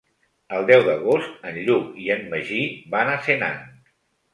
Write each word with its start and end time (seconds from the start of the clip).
El 0.59 0.65
deu 0.71 0.85
d'agost 0.87 1.47
en 1.51 1.61
Lluc 1.69 1.95
i 2.07 2.11
en 2.19 2.27
Magí 2.35 2.67
van 2.97 3.17
a 3.17 3.23
Senan. 3.33 3.67